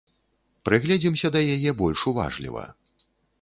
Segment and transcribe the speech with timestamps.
[0.69, 2.63] Прыгледзімся да яе больш уважліва.